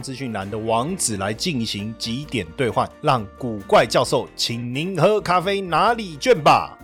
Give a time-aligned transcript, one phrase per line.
[0.00, 6.76] 资讯栏的网址来进行几点兑换，让古怪教授请您喝咖啡拿礼券吧。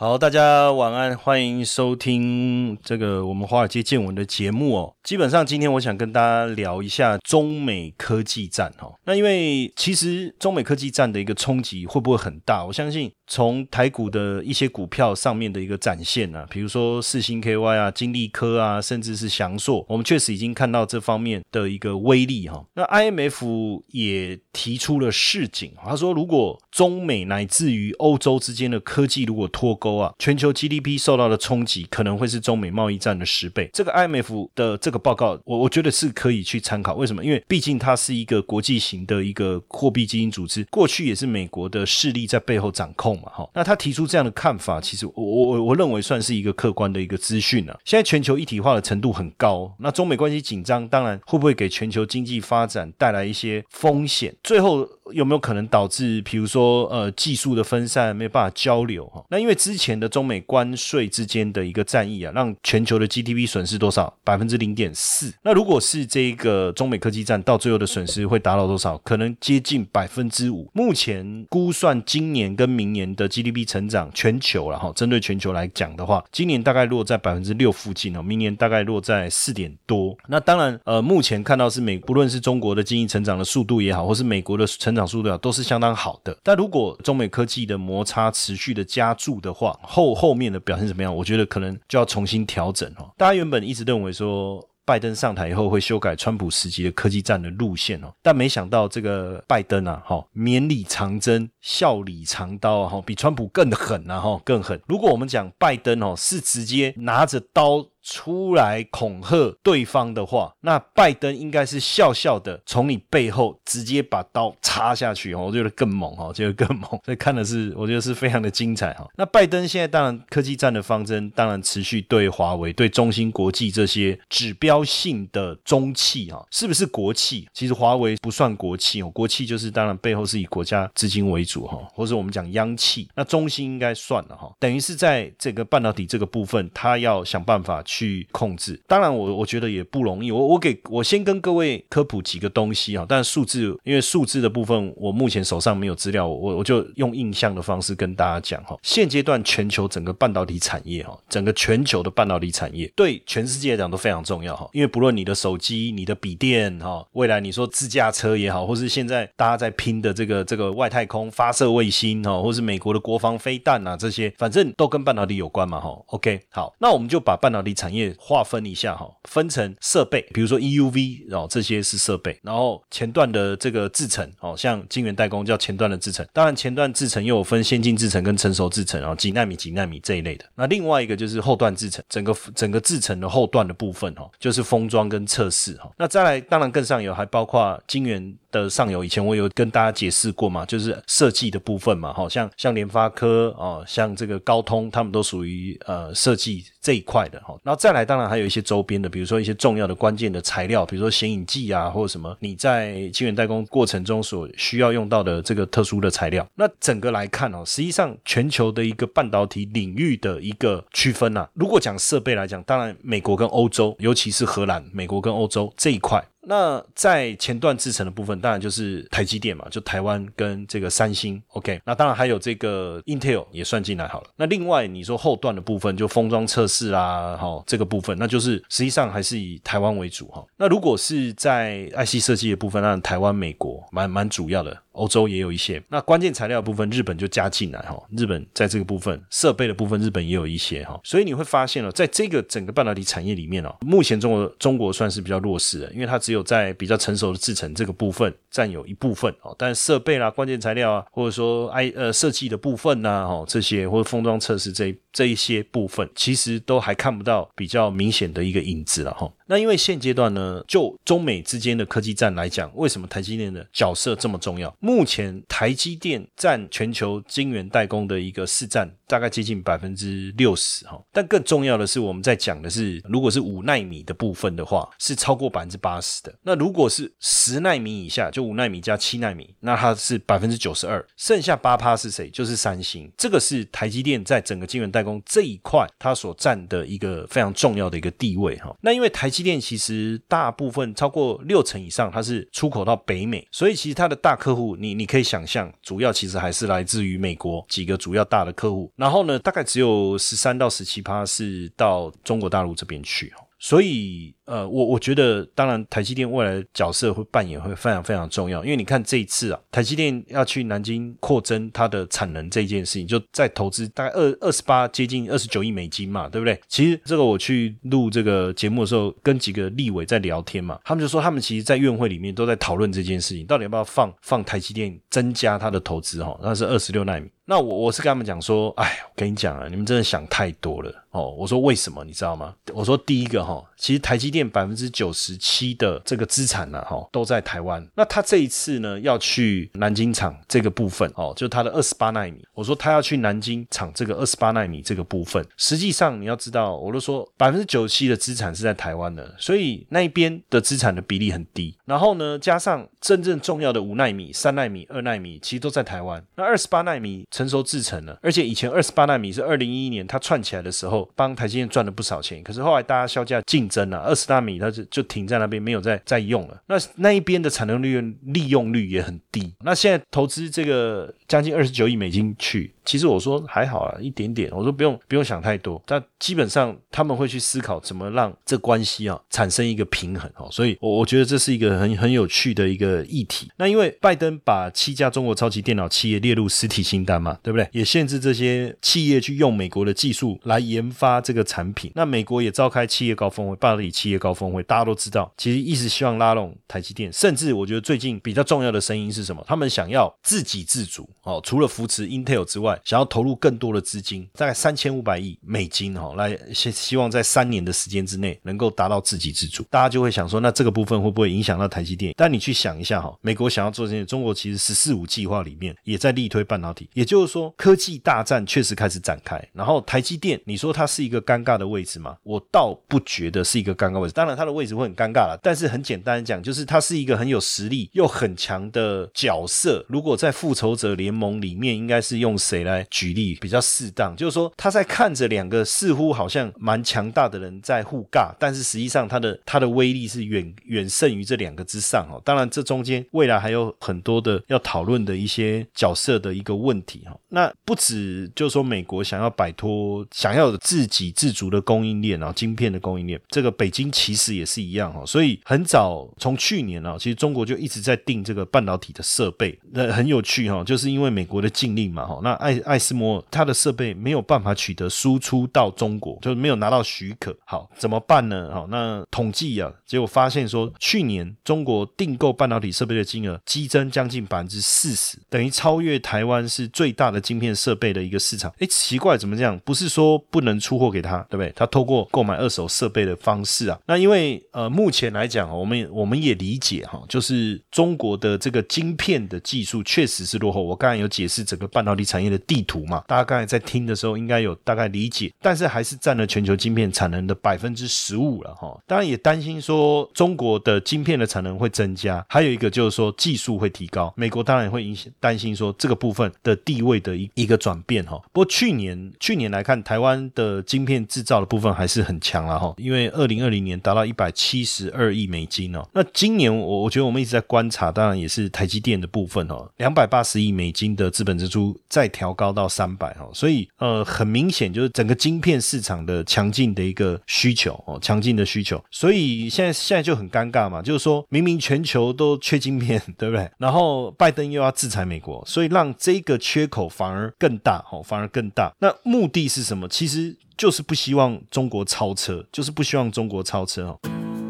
[0.00, 4.94] 好，大家晚安，欢迎收听这个我们华尔街见闻的节目哦。
[5.02, 8.92] 基本上今天我想跟大家聊一下中美科技战哈。
[9.06, 12.64] 那因为其实中美科技战的一个冲击会不会很大？
[12.64, 22.64] 我相信从台股的一些股票上面的一个展现啊，比如说四星 KY 啊、金利科啊，甚至是翔硕，我们确实已经看到这方面的一个威力哈。
[22.74, 33.68] 那 IMF 也提出了示警，他说如果中美乃至于欧洲之间的科技如果脱钩，啊，全球 GDP 受到的冲击可能会是中美贸易战的十倍。
[33.72, 36.94] 这个 IMF 的这个报告，我我觉得是可以去参考。
[36.94, 37.24] 为什么？
[37.24, 43.30] 因为毕竟它是一个国际型的一个货币基金组织，过去也是美国的势力在背后掌控嘛。
[43.34, 47.78] 哈，那他提出这样的看法，其实我我我认为算是一个客观的一个资讯啊。
[47.84, 54.34] 现在全球一体化的程度很高，那中美关系紧张，当然会不会给全球经济发展带来一些风险？
[54.42, 59.06] 最后有没有可能导致，比如说呃技术的分散，没有办法交流？
[59.06, 64.12] 哈，那因为之前的中美关税之间的一个战役啊，让全球的 GDP 损失多少？
[64.24, 65.32] 百分之零点四。
[65.42, 68.98] 那如果是这个中美科技战到最后的损失会达到多少？
[68.98, 70.70] 可能接近百分之五。
[70.72, 80.16] 目前估算今年跟明年的 GDP 成长，全球了哈，针对全球来讲的话，今年大概落在百分之六附近哦，明年大概落在四点多。
[80.28, 86.36] 那当然，呃，目前看到是美，不论是中国的经济成长的速度也好，或是美国的成长速度，都是相当好的。
[86.42, 91.14] 但如果中美科技的摩擦持续的加注的话，后后面的表现怎么样？
[91.14, 93.08] 我觉得可能就要重新调整哦。
[93.16, 104.80] 大家原本一直认为说，拜登上台以后会修改川普时期的科技战的路线哦，但没想到这个拜登啊，哈，绵里藏针，笑里藏刀啊，哈，比川普更狠啊，哈，更狠。
[104.88, 107.86] 如果我们讲拜登哦，是直接拿着刀。
[108.10, 119.06] 出来恐吓对方的话，那拜登应该是笑笑的从你背后直接把刀插下去哦，我觉得更猛哦，觉得更猛， 所以看的是我觉得是非常的精彩哈。
[119.16, 127.46] 那拜登现在当然科技战的方针当然持续对华为、对中芯国际这些指标性的中企哈，是不是国企？
[127.52, 137.97] 其实华为不算国企哦，国企就是当然背后是以国家资金为主哈，或者我们讲央企，那中芯应该算了哈，等于是在这个半导体这个部分，他要想办法去。
[137.98, 140.30] 去控制，当然我我觉得也不容易。
[140.30, 148.78] 我我给我先跟各位科普几个东西啊，但数字因为数字的部分我目前手上没有资料，我我就用印象的方式跟大家讲哈。
[148.84, 154.70] 现阶段全球整个半导体产业哈，整个全球的半导体产业对全世界来讲都非常重要哈。
[154.72, 165.88] 因为不论你的手机、你的笔电哈，未来你说自驾车也好，或是现在大家在拼的这个这个外太空发射卫星哈，或是美国的国防飞弹啊这些，反正都跟半导体有关嘛哈。
[166.06, 180.44] OK，好，那我们就把半导体产业划分一下哈，分成设备，比如说 EUV，然后这些是设备，然后前段的这个制程，哦，像晶圆代工叫前段的制程，当然前段制程又有分先进制程跟成熟制程，然后几纳米几纳米这一类的。
[180.56, 185.88] 那另外一个就是后段制程，整个整个制程的后段的部分哈，就是封装跟测试哈。
[185.96, 188.36] 那再来，当然更上游还包括晶圆。
[188.50, 197.54] 的上游，以前我有跟大家解释过嘛，就是设计的部分嘛，好像像联发科哦，像这个高通，他们都属于呃设计这一块的哈。
[197.62, 206.46] 然后再来，当然还有一些周边的，比如说一些重要的关键的材料，比如说显影剂啊，或者什么你在晶圆代工过程中所需要用到的这个特殊的材料。
[206.54, 216.24] 那整个来看哦，实际上全球的一个半导体领域的一个区分啊，如果讲设备来讲，当然美国跟欧洲，尤其是荷兰，美国跟欧洲这一块。
[216.48, 221.78] 那在前段制成的部分，当然就是台积电嘛，就台湾跟这个三星，OK。
[221.84, 224.30] 那当然还有这个 Intel 也算进来好了。
[224.36, 230.42] 那另外你说后段的部分，就封装测试啊，哈，这个部分，那就是实际上还是以台湾为主哈。
[230.56, 234.74] 那如果是在 IC 设计的部分，那台湾、美国蛮蛮主要的。
[234.98, 259.28] 欧洲也有一些，那关键材料部分日本就加进来哈，日本在这个部分设备的部分日本也有一些哈，所以你会发现哦，在这个整个半导体产业里面哦，目前中国中国算是比较弱势的，因为它只有在比较成熟的制程这个部分占有一部分哦，但设备啦、关键材料啊，或者说 I 呃设计的部分呐，哈这些或者封装测试这一这一些部分，其实都还看不到比较明显的一个影子了哈。
[259.48, 264.72] 那因为现阶段呢，就中美之间的科技战来讲，为什么台积电的角色这么重要？
[264.78, 271.02] 目前台积电占全球晶圆代工的一个市占大概接近百分之六十哈。
[271.10, 276.32] 但更重要的是，我们在讲的是，如果是五纳米的部分的话，是超过百分之八十的。
[276.42, 282.30] 那如果是十纳米以下，就五纳米加七纳米，那它是百分之九十二，剩下八趴是谁？
[282.30, 283.10] 就是三星。
[283.16, 288.74] 这个是台积电在整个晶圆代工这一块它所占的一个非常重要的一个地位哈。
[288.80, 316.58] 那因为台积电其实大部分超过六成以上，它是出口到北美，所以其实它的大客户，你你可以想象，主要其实还是来自于美国几个主要大的客户，然后呢，大概只有十三到十七趴是到中国大陆这边去所以，呃，我我觉得，当然，台积电未来的角色会扮演会非常非常重要，因为你看这一次啊，台积电要去南京扩增它的产能这件事情，就在投资大概二二十八接近二十九亿美金嘛，对不对？
[316.68, 327.28] 其实这个我去录这个节目的时候，跟几个立委在聊天嘛，他们就说他们其实，在院会里面都在讨论这件事情，到底要不要放放台积电增加它的投资哈，那是二十六纳米。
[327.50, 331.30] 那我我是跟他们讲说，哎，我跟你讲啊，你们真的想太多了哦。
[331.30, 332.04] 我说为什么？
[332.04, 332.54] 你知道吗？
[332.74, 337.82] 我说第一个哈，其实台积电百分之九十七的这个资产呢，哈，都在台湾。
[337.94, 342.46] 那他这一次呢，要去南京厂这个部分哦，就他的二十八纳米。
[342.52, 351.74] 我说他要去南京厂这个二十八纳米这个部分，实际上你要知道，我都说百分之九十七的资产是在台湾的，所以那一边的资产的比例很低。
[351.86, 356.22] 然后呢，加上真正重要的五纳米、三纳米、二纳米，其实都在台湾。
[356.36, 357.26] 那二十八纳米。
[357.38, 362.42] 成熟制成了，而且以前二十八纳米是二零一一年它串起来的时候，帮台积电赚了不少钱。
[362.42, 366.60] 可是后来大家销价竞争了，二十纳米它就就停在那边，没有再再用了。
[366.66, 369.54] 那那一边的产能利用利用率也很低。
[369.60, 372.74] 那现在投资这个将近二十九亿美金去。
[372.84, 374.50] 其实我说还好啊，一点点。
[374.50, 375.80] 我说不用不用想太多。
[375.86, 380.48] 但基本上他们会去思考怎么让这关系啊产生一个平衡哦。
[380.50, 383.52] 所以，我我觉得这是一个很很有趣的一个议题。
[383.58, 387.68] 那因为拜登把七家中国超级电脑企业列入实体清单嘛，对不对？
[387.72, 391.90] 也限制这些企业去用美国的技术来研发这个产品。
[391.94, 397.12] 那美国也召开企业高峰会，半导体企业高峰会，大家都知道，其实一直希望拉拢台积电。
[397.12, 399.44] 甚至我觉得最近比较重要的声音是什么？
[399.46, 402.68] 他们想要自给自足哦，除了扶持 Intel 之外。
[402.84, 409.62] 想要投入更多的资金，大概三千五百亿美金哈，来希希望在三年的时间之内能够达到自给自足。
[409.68, 412.14] 大家就会想说，那这个部分会不会影响到台积电？
[412.16, 419.42] 但你去想一下哈，美国想要做这些，中国其实“十四五”计划里面也在力推半导体，也就就是说，科技大战确实开始展开。
[419.52, 422.16] 然后台积电，你说它是一个尴尬的位置吗？
[422.22, 424.14] 我倒不觉得是一个尴尬位置。
[424.14, 429.84] 当然，它的位置会很尴尬了，但是很简单讲，就是它是一个很有实力又很强的角色。
[429.88, 432.58] 如果在复仇者联盟里面，应该是用谁？
[432.68, 442.20] 来举例比较适当，就是说他在看着两个似乎好像蛮强大的人在互尬，但是实际上他的他的威力是远远胜于这两个之上哦。
[442.24, 447.18] 当然，这中间未来还有很多的要讨论的一些角色的一个问题哈。
[447.30, 455.02] 那不止就是说美国想要摆脱想要自给自足的供应链啊，晶片的供应链，这个北京其实也是一样哈。
[455.04, 462.58] 所以很早从去年啊，其实中国就一直在订这个半导体的设备，那很有趣哈，就是因为美国的禁令嘛哈，那艾。
[462.68, 467.34] 艾斯摩它的设备没有办法取得输出到中国，就是没有拿到许可。
[467.46, 468.50] 好，怎么办呢？
[468.52, 478.50] 好，那统计啊，结果发现说，去年中国订购半导体设备的金额激增将近百分之四十，等于超越台湾是最最大的晶片设备的一个市场。
[478.58, 479.60] 哎，奇怪，怎么这样？
[479.62, 481.52] 不是说不能出货给他，对不对？
[481.54, 483.78] 他透过购买二手设备的方式啊。
[483.86, 490.62] 那因为呃，目前来讲，我们我们也理解哈，就是中国的这个晶片的技术确实是落后。
[490.62, 492.38] 我刚才有解释整个半导体产业的。
[492.48, 498.80] 地图嘛，大家刚才在听的时候应该有大概理解，但是还是占了全球晶片产能的百分之十五了哈。
[498.86, 504.14] 当然也担心说中国的晶片的产能会增加，还有一个就是说技术会提高。
[504.16, 508.20] 美国当然也会影响担心说这个部分的地位的一一个转变哈。
[508.32, 515.86] 不过去年去年来看，台湾的晶片制造的部分还是很强了哈，因为二零二零年达到一百七十二亿美金哦。
[515.92, 522.38] 那今年我我觉得我们一直在观察，当然也是台积电的部分哦，两百八十亿美金的资本支出再调。
[522.38, 533.50] 高到三百哈，所以呃很明显就是整个晶片市场的强劲的一个需求哦，强劲的需求，所以现在现在就很尴尬嘛，就是说明明全球都缺晶片， 对不对？
[533.58, 538.72] 然后拜登又要制裁美国，所以让这个缺口反而更大哦，反而更大。
[538.78, 539.88] 那目的是什么？
[539.88, 543.98] 其实就是不希望中国超车，就是不希望中国超车哦。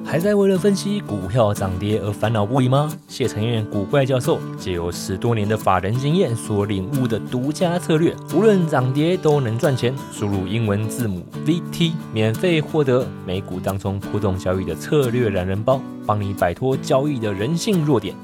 [0.05, 2.91] 还在为了分析股票涨跌而烦恼不已吗？
[3.09, 9.95] 谢承彦古怪教授借由十多年的法人经验所领悟的独家策略，无论涨跌都能赚钱。
[10.11, 18.17] 输入英文字母 VT，免费获得美股当中互动交易的策略懒人包，帮你摆脱交易的人性弱点。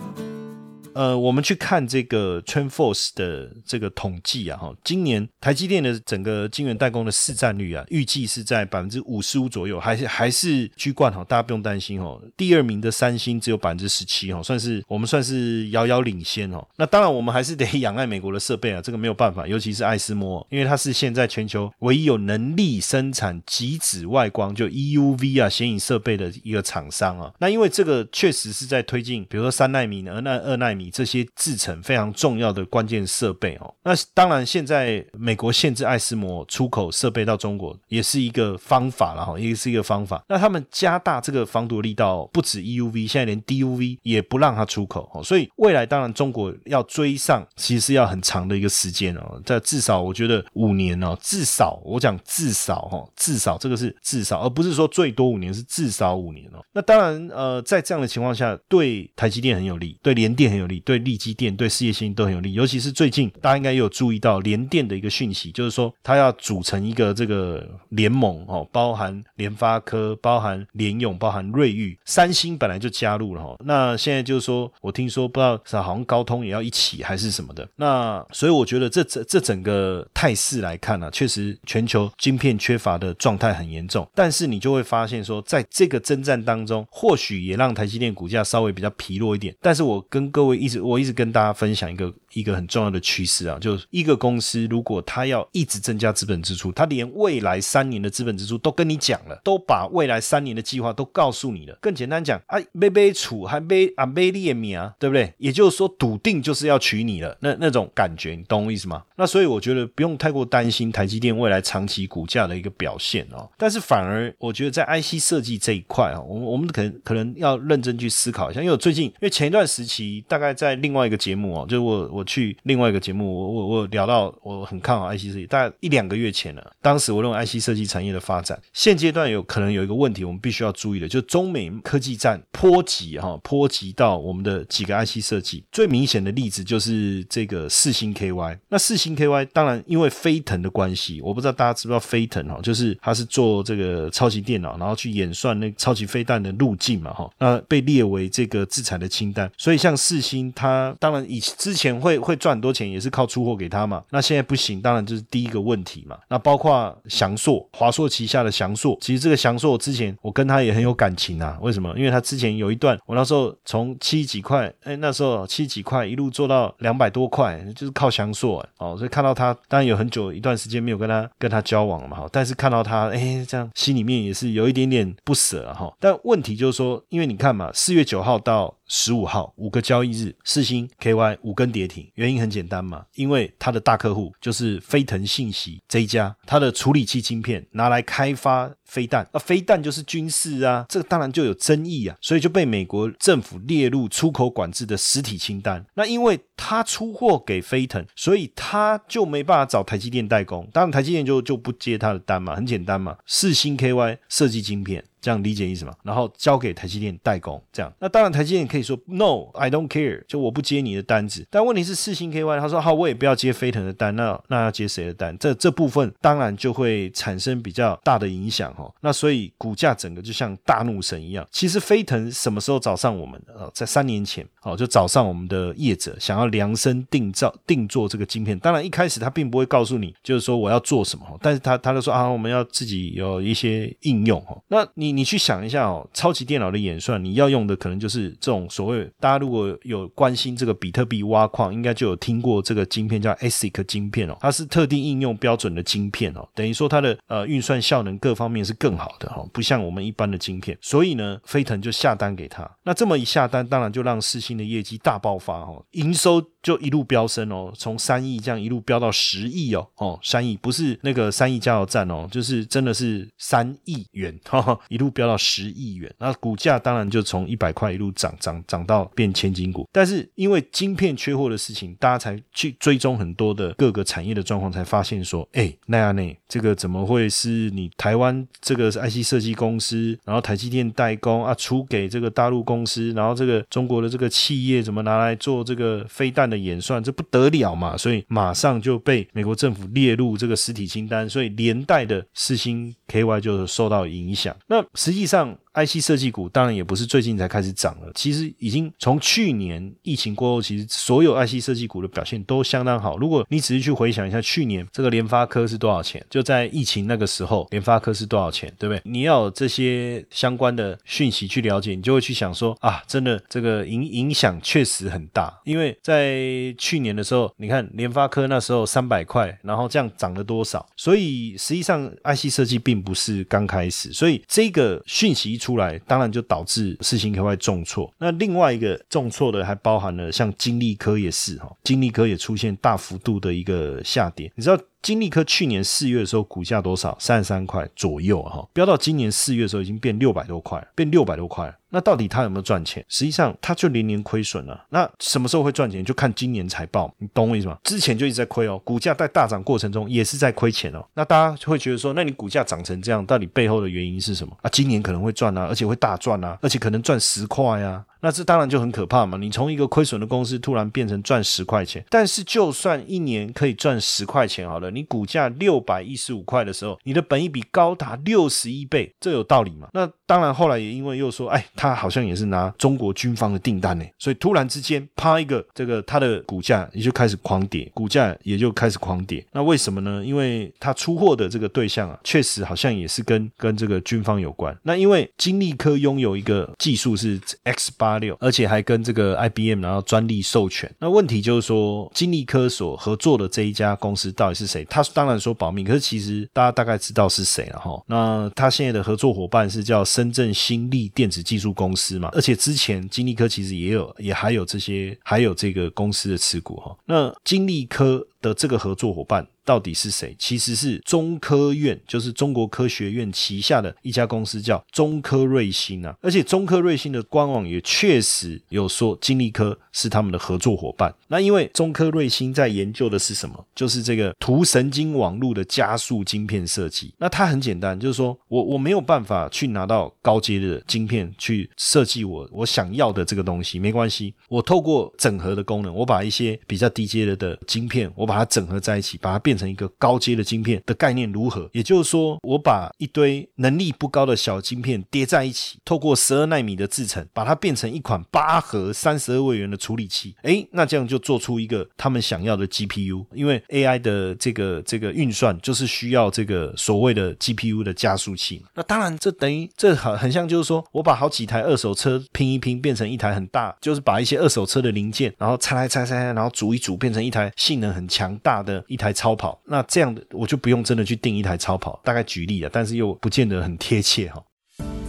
[0.94, 12.22] 呃，我们去看这个 t r e n f o r c e 的这个统计啊，哈，今年台积电的整个晶圆代工的市占率啊，预计是在百分之五十五左右，还是还是居冠哈，大家不用担心哦。
[12.36, 16.64] 第二名的三星只有百分之十七哈，算是我们算是遥遥领先哦。
[16.76, 27.32] 那当然，我们还是得仰赖美国的设备啊，这个没有办法，尤其是爱思摩，因为它是现在全球唯一有能力生产极紫外光就 EUV 啊显影设备的一个厂商啊。
[27.40, 30.83] 那因为这个确实是在推进，比如说三纳米、二纳二纳米。
[30.84, 40.22] 你这些制成非常重要的关键设备哦，那当然现在美国限制爱思摩出口设备到中国也是一个方法了哈，也是一个方法。
[40.28, 45.22] 那他们加大这个防毒力道，不止 EUV，现在连 DUV 也不让它出口哦。
[45.22, 56.62] 所以未来当然中国要追上，其实是要很长的一个时间哦，在至少我觉得五年哦，至少我讲至少哈，至少这个是至少，而不是说最多五年，是至少五年哦。
[56.74, 60.73] 那当然呃，在这样的情况下，对台积电很有利，对联电很有利。
[60.80, 73.56] 对利基电、对事业心都很有利，尤其是最近大家应该有注意到联电的一个讯息，就是说它要组成一个这个联盟哦，包含联发科、包含联咏、包含瑞昱、三星本来就加入了哈。
[73.64, 77.68] 那现在就是说我听说不知道是好像高通也要一起还是什么的。
[77.76, 84.08] 那所以我觉得这这这整个态势来看呢，确实全球晶片缺乏的状态很严重。
[84.14, 89.54] 但是你就会发现说，在这个征战当中，或许也让台积电股价稍微比较疲弱一点。
[89.60, 90.80] 但是我跟各位一直。
[90.80, 101.78] 我一直跟大家分享一个一个很重要的趋势啊，就是一个公司如果它要一直增加资本支出，它连未来三年的资本支出都跟你讲了，都把未来三年的计划都告诉你了。
[101.80, 105.32] 更简单讲，啊，没被处还没啊没列名啊，对不对？
[105.38, 109.04] 也就是说，笃定就是要娶你了，那那种感觉，你懂我意思吗？
[109.16, 113.48] 那所以我觉得不用太过担心台积电未来长期股价的一个表现哦。
[113.56, 120.64] 但是反而我觉得在 IC 设计这一块啊，我我们可能可能要认真去思考一下，因为我最近因为前一段时期大概在。
[120.64, 126.72] 在另外一个节目哦，就是我我去另外一个节目，我我我聊到我很看好 IC 设计，大概一两个月前了。
[126.80, 135.64] 当时我认为 IC 设计产业的发展，现阶段有可能有一个问题，我们必须要注意的，就中美科技战波及哈，波及到我们的几个 IC 设计。
[135.72, 138.58] 最明显的例子就是这个四星 KY。
[138.68, 149.50] 那四星 KY 当然因为飞腾的关系，我不知道大家知不知道飞腾哈，就是它是做这个超级电脑，然后去演算那超级飞弹的路径嘛哈，那被列为这个制裁的清单。
[149.56, 150.44] 所以像四星。
[150.54, 154.02] 它当然以之前会会会赚很多钱，也是靠出货给他嘛。
[154.10, 156.18] 那现在不行，当然就是第一个问题嘛。
[156.28, 161.58] 那包括翔硕，华硕旗下的翔硕，其实这个翔硕之前我跟他也很有感情啊。
[161.60, 161.92] 为什么？
[161.96, 168.96] 因为他之前有一段，我那时候从七几块，哎，那时候七几块一路做到两百多块，就是靠翔硕哦。
[168.96, 172.26] 所以看到他，当然有很久一段时间没有跟他跟他交往了嘛。
[172.30, 175.92] 但是看到他，哎，这样心里面也是有一点点不舍哈。
[176.00, 178.74] 但问题就是说，因为你看嘛，四月九号到。
[178.86, 195.84] 十五号五个交易日，四星 KY 五根跌停，原因很简单嘛，因为他的大客户就是飞腾信息这一家，它的处理器晶片拿来开发飞弹，那飞弹就是军事啊，这个当然就有争议啊，所以就被美国政府列入出口管制的实体清单。
[195.94, 205.04] 那因为他出货给飞腾，所以他就没办法找台积电代工，当然台积电就就不接他的单嘛，很简单嘛，四星 KY 设计晶片。
[205.24, 205.94] 这样理解意思吗？
[206.02, 211.46] 然后交给台积电代工，这样那当然台积电可以说 No，I don't care，就我不接你的单子。
[211.50, 215.34] 但问题是四星 KY，他说好，我也不要接飞腾的单，那那要接谁的单？
[215.38, 218.92] 这这部分当然就会产生比较大的影响哈。
[219.00, 221.48] 那所以股价整个就像大怒神一样。
[221.50, 223.70] 其实飞腾什么时候找上我们的？
[223.72, 228.58] 在三年前哦，就找上我们的业者，想要量身定造定做这个晶片。
[228.58, 234.60] 当然一开始他并不会告诉你，就是说我要做什么，但是他他就说啊，我们要自己有一些应用哈。
[234.68, 235.13] 那你。
[235.14, 256.44] 你去想一下哦，超级电脑的演算，你要用的可能就是这种所谓大家如果有关心这个比特币挖矿，应该就有听过这个晶片叫 ASIC 晶片哦，它是特定应用标准的晶片哦，等于说它的呃运算效能各方面是更好的哈，不像我们一般的晶片，所以呢，飞腾就下单给他，那这么一下单，当然就让四星的业绩大爆发哈，营收。
[256.64, 265.03] 就一路飙升哦，从三亿这样一路飙到十亿哦，哦，三亿不是那个三亿加油站哦，就是真的是三亿元，哈 哈，一路。
[265.04, 269.86] 路飙到十亿元，那股价当然就从一百块一路涨涨涨到变千金股。
[269.92, 287.96] 但是因为晶片缺货的事情，大家才去追踪很多的各个产业的状况，才发现说，哎，奈亚内这个怎么会是你台湾这个 IC 设计公司，然后台积电代工啊，出给这个大陆公司，然后这个中国的这个企业怎么拿来做这个飞弹的演算，这不得了嘛？
[287.96, 294.54] 所以马上就被美国政府列入这个实体清单，所以连带的四星 KY 就受到影响。
[294.66, 295.58] 那实际上。
[295.74, 303.18] IC 设计股当然也不是最近才开始涨了，其实已经从去年疫情过后，其实所有 IC 设计股的表现都相当好。
[303.18, 309.02] 如果你只是去回想一下去年这个联发科是多少钱，就在疫情那个时候，联发科是多少钱，对不对？
[309.04, 315.60] 你要这些相关的讯息去了解，你就会去想说啊，真的这个影影响确实很大。
[315.64, 320.86] 因为在去年的时候，你看联发科那时候三百块，然后这样涨了多少？
[320.96, 325.58] 所以实际上 IC 设计并不是刚开始，所以这个讯息。
[325.64, 328.12] 出来，当然就导致四星 KY 重挫。
[328.18, 334.52] 那另外一个重挫的，还包含了像金利科也是哈，金利科也出现大幅度的一个下跌。
[334.56, 337.14] 你知道金利科去年四月的时候股价多少？
[337.20, 341.72] 三十三块左右哈，飙到今年四月的时候已经变六百多块，变六百多块。
[341.90, 343.04] 那到底他有没有赚钱？
[343.06, 344.82] 实际上他就年年亏损了。
[344.88, 346.02] 那什么时候会赚钱？
[346.02, 347.76] 就看今年财报，你懂我意思吗？
[347.84, 351.06] 之前就一直在亏哦，股价在大涨过程中也是在亏钱哦。
[351.12, 354.70] 那大家就会觉得说，那你股价涨成这样，到底背后的原因是什么啊？
[354.70, 358.02] 今年可能会赚啊，而且会大赚啊，而且可能赚十块啊。
[358.24, 359.36] 那这当然就很可怕嘛！
[359.36, 369.88] 你从一个亏损的公司突然变成赚十块钱，但是就算一年可以赚十块钱好了，你股价六百一十五块的时候，你的本益比高达六十一倍，这有道理吗？
[369.92, 379.44] 那当然，后来也因为又说，哎，他好像也是拿中国军方的订单呢，所以突然之间，啪一个，这个他的股价也就开始狂跌，股价也就开始狂跌。
[379.52, 380.24] 那为什么呢？
[380.24, 384.74] 因为他出货的这个对象啊，确实好像也是跟跟这个军方有关。
[384.82, 388.14] 那因为金利科拥有一个技术是 X 八。
[388.14, 390.88] 六，而且还跟这个 IBM 拿到专利授权。
[391.00, 394.84] 那问题就是说，金利科所合作的这一家公司到底是谁？
[394.84, 398.00] 他当然说保密，可是其实大家大概知道是谁了哈。
[398.06, 402.28] 那他现在的合作伙伴是叫深圳新力电子技术公司嘛？
[402.32, 406.96] 而且之前金立科其实也有，也还有这些，还有这个公司的持股哈。
[407.06, 409.46] 那金立科的这个合作伙伴。
[409.66, 410.36] 到底是谁？
[410.38, 416.14] 其实是中科院，就是中国科学院旗下的一家公司，叫中科瑞星啊。
[416.20, 421.14] 而且中科瑞星的官网也确实有说，金利科是他们的合作伙伴。
[421.28, 423.64] 那因为中科瑞星在研究的是什么？
[423.74, 427.14] 就是这个图神经网络的加速晶片设计。
[427.16, 439.54] 那它很简单，就是说我我没有办法去拿到高阶的晶片去设计我我想要的这个东西，没关系，我透过整合的功能，我把一些比较低阶的的晶片，我把把它整合在一起，把它变。
[439.54, 441.70] 成一个高阶的晶片的概念如何？
[441.72, 450.34] 也就是说，我把一堆能力不高的小晶片叠在一起，透过十二纳米的制程，把它变成一款八核三十二位元的处理器。
[450.42, 453.24] 哎，那这样就做出一个他们想要的 GPU。
[453.32, 458.64] 因为 AI 的这个这个运算就是需要这个所谓的 GPU 的加速器。
[458.74, 469.60] 那当然，这等于这很很像，就是说我把好几台二手车拼一拼，变成一台很大，就是把一些二手车的零件，然后拆来拆拆，然后组一组，变成一台性能很强强大的一台超跑。
[469.66, 474.42] 那这样的我就不用真的去订一台超跑，大概举例了，但是又不见得很贴切哈。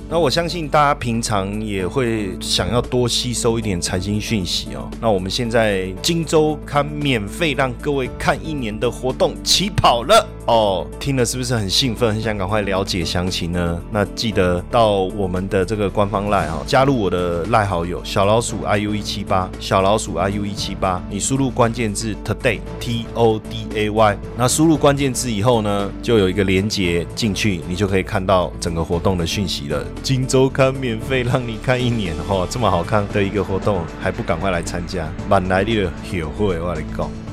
[0.07, 4.87] 那我相信大家平常也会想要多吸收一点财经讯息哦。
[5.01, 13.81] 那我们现在荆州看免费让各位看一年的活动起跑了哦，听了是不是很兴奋，很想赶快了解详情呢？
[13.91, 29.83] 那记得到我们的这个官方赖哈，加入我的赖好友小老鼠 iu 一七八，小老鼠 iu 一七八，你输入关键字 today t o d a y，那输入关键字以后呢，就有一个连接进去，你就可以看到整个活动的讯息了。
[30.03, 35.11] 金周刊免费让你看一年，哈，这么好看的一个活动，还不赶快来参加？
[35.27, 35.71] 满来的
[36.11, 37.24] 有会，我来讲。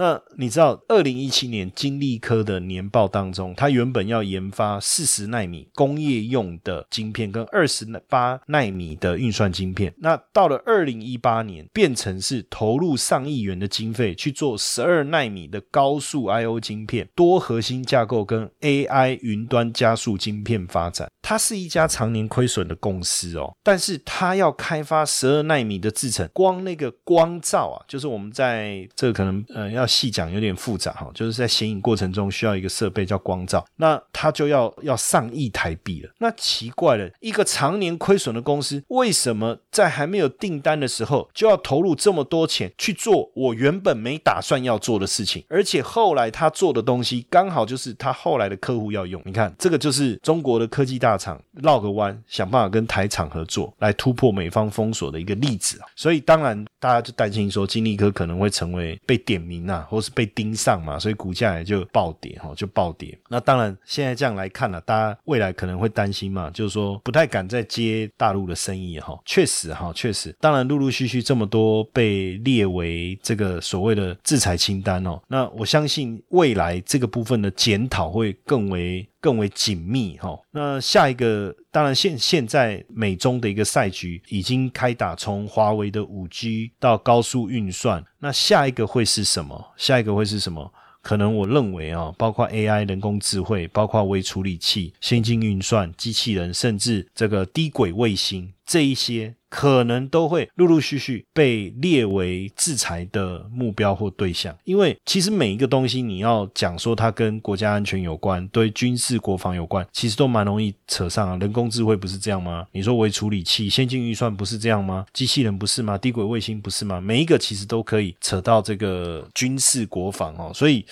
[0.00, 9.92] 那你知道，二零一七年金利科的年报当中，它原本要研发四十纳米工业用的晶片跟二十八纳米的运算晶片。
[9.98, 21.10] 那到了二零一八年，变成是投入上亿元的经费去做十二纳米的高速 I/O 晶片、多核心架构跟 AI 云端加速晶片发展。
[21.30, 29.86] 它是一家常年亏损的公司哦，但是它要开发十二纳米的制程，光那个光照啊，就是我们在这个可能呃要。
[29.86, 36.10] 细讲有点复杂哈，就是在显影过程中需要一个设备叫光照，那它就要要上亿台币了。
[36.18, 45.44] 那奇怪了，一个常年亏损的公司，为什么在还没有订单的时候就要投入这么多钱去做我原本没打算要做的事情？
[45.48, 49.20] 而且后来他做的东西刚好就是他后来的客户要用。
[49.26, 55.86] 你看，这个就是中国的科技大厂绕个弯，想办法跟台厂合作，来突破美方封锁的一个例子啊。
[55.94, 63.16] 所以当然大家就担心说，金利科可能会成为被点名啊，或是被盯上嘛，所以股价也就暴跌哈，就暴跌。
[63.28, 69.18] 那当然现在这样来看呢，大家未来可能会担心嘛，就是说不太敢再接大陆的生意哈。
[69.24, 79.06] 确实哈，确实，当然陆陆续续这么多被列为这个所谓的制裁清单哦，那我相信未来这个部分的检讨会更为。
[79.22, 89.72] 更为紧密哈，那下一个当然现现在美中的一个赛局已经开打，从华为的五 G 到高速运算，那下一个会是什么？
[89.76, 90.72] 下一个会是什么？
[91.02, 99.34] 可能我认为啊，包括 AI 人工智慧，包括微处理器、先进运算、机器人，甚至这个低轨卫星这一些。
[99.50, 111.36] 可能都会陆陆续续被列为制裁的目标或对象，因为其实每一个东西你要讲说它跟国家安全有关，对军事国防有关，其实都蛮容易扯上啊。
[111.40, 112.64] 人工智慧不是这样吗？
[112.70, 115.04] 你说微处理器、先进预算不是这样吗？
[115.12, 115.98] 机器人不是吗？
[115.98, 117.00] 低轨卫星不是吗？
[117.00, 120.52] 每一个其实都可以扯到这个军事国防哦。
[120.54, 120.86] 所以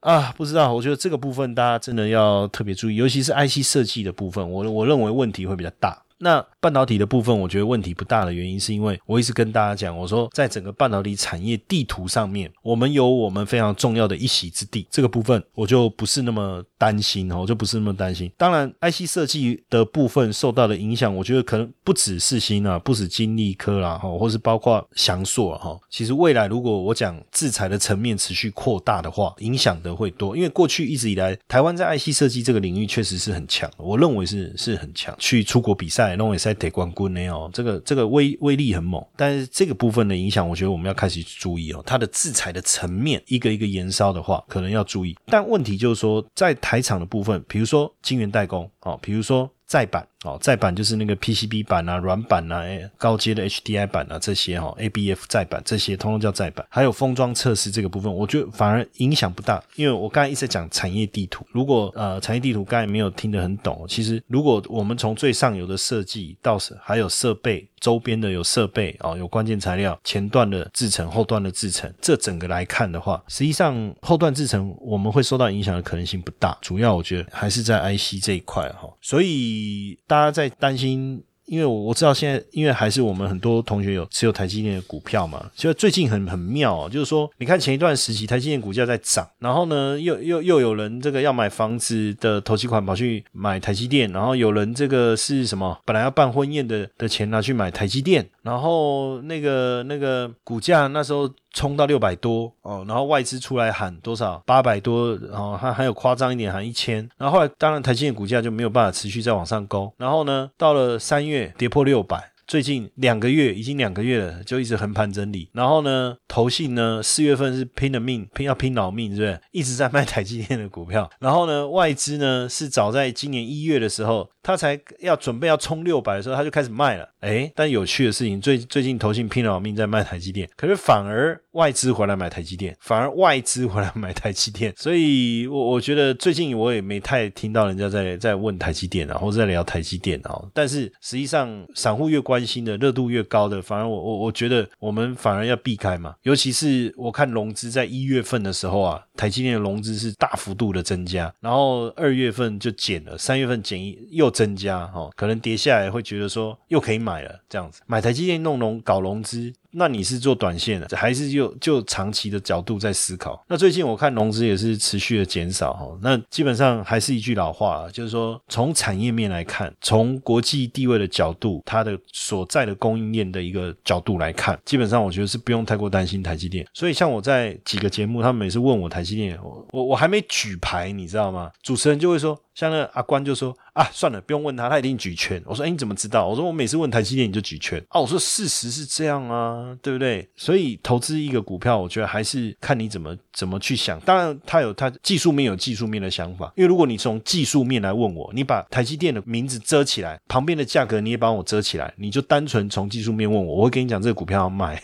[0.00, 6.00] 啊，不知道，我觉得这个部分大家真的要特别注意，尤其是 IC 设计的部分，我我认为问题会比较大。
[6.18, 14.84] 那半导体的部分，我觉得问题不大的原因，是因为我一直跟大家讲，我说在整个半导体产业地图上面，我们有我们非常重要的一席之地。
[14.90, 18.30] 这个部分我就不是那么担心哦，我就不是那么担心。
[18.36, 25.78] 当然，IC 设计的部分受到的影响，我觉得可能不止四星啊，不止金利科啦，哈，或是包括翔硕哈。
[25.88, 30.36] 其实未来如果我讲制裁的层面持续扩大的话，影响的会多。
[30.36, 36.07] 因为过去一直以来，台湾在 IC 设计这个领域确实是很强，我认为是是很强，去出国比赛。
[36.16, 45.16] 弄也是在得冠军呢哦，这个这个威威力很猛，但是这个部分的影响，我觉得我们要开始注意哦，它的制裁的层面一个一个延烧的话，可能要注意。
[45.26, 49.50] 但问题就是说，在台厂的部分，比如说晶圆代工哦，比如说。
[49.68, 52.64] 再版哦，再版就是那个 PCB 版啊、软板啊、
[52.96, 56.66] 高阶的 HDI 版啊这些哈，ABF 再版这些通通叫再版。
[56.68, 61.46] 还有封装测试这个部分，我觉得反而影响不大，因为我刚才一直在讲产业地图。
[61.52, 67.68] 如果呃产业地图刚才没有听得很懂，其实如果我们从最上游的设计到还有设备。
[67.80, 81.22] 周边的有设备啊，有关键材料，前段的制程，后段的制程，这整个来看的话，实际上后段制程我们会受到影响的可能性不大，主要我觉得还是在 IC 这一块哈，所以大家在担心。
[81.50, 101.30] 因为我我知道现在，因为还是我们很多同学有持有台积电的股票嘛，所以最近很很妙哦，就是说，你看前一段时期台积电股价在涨，然后呢，又又又有人这个要买房子的投期款跑去买台积电，然后有人这个是什么，本来要办婚宴的的钱拿去买台积电，然后那个那个股价那时候。
[101.52, 112.30] 冲到六百多哦，然后外资出来喊多少八百多，然后还还有夸张一点喊一千，然后后来当然台积电股价就没有办法持续再往上勾，然后呢到了三月跌破六百。
[112.48, 115.50] 最近两个月已经两个月了，就一直横盘整理。
[115.52, 119.38] 然后呢，投信呢四月份是拼了命，拼要拼老命，是不是？
[119.52, 121.08] 一直在卖台积电的股票。
[121.20, 127.06] 然后呢，外资呢是早在今年一月的时候，他才要准备要冲六百的时候，他就开始卖了。
[127.20, 134.72] 哎，但有趣的事情，最最近投信拼老命在卖台积电，可是反而外资回来买台积电，反而外资回来买台积电。
[134.74, 140.40] 所以，我我觉得最近我也没太听到人家在在问台积电啊，或者在聊台积电啊。
[140.54, 142.37] 但是实际上，散户越关。
[142.38, 146.14] 关心的热度越高的，反而我我我觉得我们反而要避开嘛。
[146.22, 153.80] 尤其是我看融资在一月份的时候啊，台积电的融资是大幅度的增加，然后二月份就减了，三月份减
[154.14, 159.52] 又增加，哈，可能跌下来会觉得说又可以买了这样子，买台积电弄融搞融资。
[159.70, 163.42] 那你是做短线的，还是就就长期的角度在思考？
[163.48, 165.98] 那最近我看融资也是持续的减少哈。
[166.02, 176.66] 那基本上还是一句老话，就是说从产业面来看，从国际地位的角度，它的所在的供应链的一个角度来看，基本上我觉得是不用太过担心台积电。
[176.72, 181.50] 所以像我在几个节目，他们每次问我台积电，我我我还没举牌，你知道吗？
[181.62, 182.38] 主持人就会说。
[182.58, 185.40] 像那阿关就说啊，算了，不用问他，他一定举圈。
[185.46, 186.26] 我说，哎，你怎么知道？
[186.26, 188.00] 我说，我每次问台积电你就举圈啊。
[188.00, 190.28] 我说，事实是这样啊，对不对？
[190.34, 194.00] 所以投资一个股票，我觉得还是看你怎么怎么去想。
[194.00, 196.52] 当然，他有他技术面有技术面的想法。
[196.56, 204.82] 因为如果你从技术面来问我，你把台积电的名字遮起来，旁边的价格你也帮我遮起来，你就单纯从技术面问我，我会跟你讲这个股票要卖。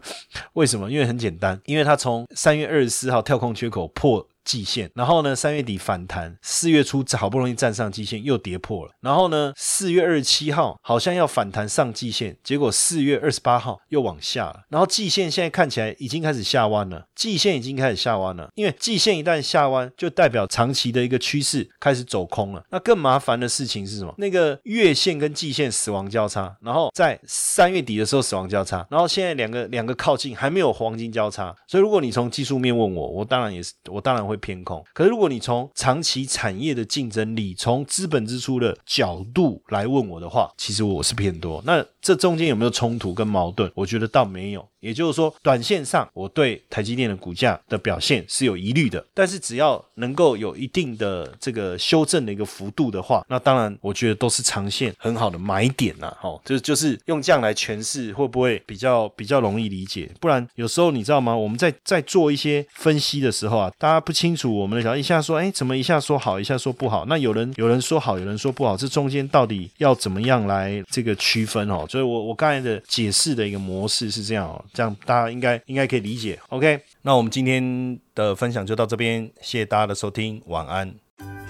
[0.52, 0.90] 为什么？
[0.90, 4.28] 因为很简单，因为它从三月二十四号跳空缺口破。
[4.44, 22.62] 季线，然后呢，三月底反弹，四月初好不容易站上季线又跌破了，然后呢，四月二十七号好像要反弹上季线，结果四月二十八号又往下了，然后季线现在看起来已经开始下弯了，季线已经开始下弯了，因为季线一旦下弯，就代表长期的一个趋势开始走空了。
[22.70, 24.14] 那更麻烦的事情是什么？
[24.18, 34.84] 那个月线跟季线死亡交叉，然后在三月底的时候死亡交叉，然后现在两个两个靠近，还没有黄金交叉，所以如果你从技术面问我，我当然也是，我当然会偏空。
[34.92, 41.62] 可是如果你从长期产业的竞争力，从资本支出的角度来问我的话，其实我是偏多。
[41.66, 43.72] 那这中间有没有冲突跟矛盾？
[43.74, 44.68] 我觉得倒没有。
[44.80, 49.02] 也就是说，短线上我对台积电的股价的表现是有疑虑的。
[49.14, 56.14] 但是只要能够有一定的这个修正的一个幅度的话，那当然我觉得都是长线很好的买点呐。
[56.20, 60.10] 哦，就就是用这样来诠释，会不会比较比较容易理解？
[60.20, 61.34] 不然有时候你知道吗？
[61.34, 67.06] 我们在在做一些分析的时候啊，大家不清楚我们的想一下说，哎，怎么一下说好，一下说不好？
[67.06, 71.86] 那有人有人说好，有人说不好，这中间到底要怎么样来这个区分哦？
[71.94, 74.64] 所以我我刚才的解释的一个模式是这样哦。
[74.72, 76.80] 这样大家应该应该可以理解，OK？
[77.02, 80.92] 那我们今天的分享就到这边，谢谢大家的收听，晚安。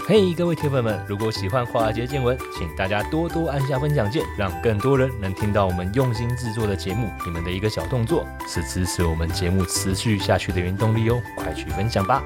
[0.07, 7.09] 嘿，各位铁粉们，如果喜欢华尔街见闻，请大家多多按下分享键，让更多人能听到我们用心制作的节目。
[7.24, 12.22] 你们的一个小动作，是支持我们节目持续下去的原动力哦，快去分享吧！